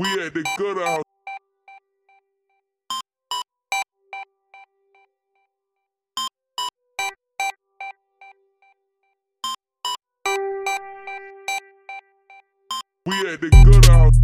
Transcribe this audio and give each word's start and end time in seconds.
We 0.00 0.26
at 0.26 0.34
the 0.34 0.44
good 0.58 0.76
house. 0.76 1.02
We 13.06 13.32
at 13.32 13.40
the 13.40 13.50
good 13.64 13.84
house. 13.84 14.23